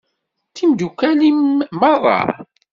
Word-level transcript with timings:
D 0.49 0.53
timdukal-im 0.55 1.41
merra? 1.79 2.19